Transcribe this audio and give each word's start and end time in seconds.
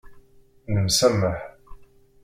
Nemsamaḥ. 0.73 1.39